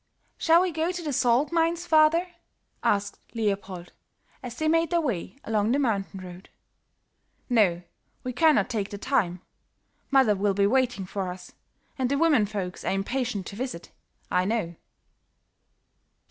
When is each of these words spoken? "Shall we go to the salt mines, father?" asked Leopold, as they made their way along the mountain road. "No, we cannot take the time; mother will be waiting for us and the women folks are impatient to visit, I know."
"Shall 0.39 0.61
we 0.61 0.71
go 0.71 0.91
to 0.91 1.03
the 1.03 1.13
salt 1.13 1.51
mines, 1.51 1.85
father?" 1.85 2.25
asked 2.81 3.19
Leopold, 3.35 3.91
as 4.41 4.55
they 4.55 4.67
made 4.67 4.89
their 4.89 4.99
way 4.99 5.37
along 5.43 5.71
the 5.73 5.77
mountain 5.77 6.21
road. 6.21 6.49
"No, 7.51 7.83
we 8.23 8.33
cannot 8.33 8.67
take 8.67 8.89
the 8.89 8.97
time; 8.97 9.43
mother 10.09 10.35
will 10.35 10.55
be 10.55 10.65
waiting 10.65 11.05
for 11.05 11.31
us 11.31 11.51
and 11.99 12.09
the 12.09 12.17
women 12.17 12.47
folks 12.47 12.83
are 12.83 12.91
impatient 12.93 13.45
to 13.45 13.55
visit, 13.55 13.91
I 14.31 14.43
know." 14.43 14.75